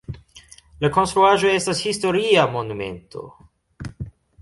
[0.85, 3.27] La konstruaĵo estas historia monumento.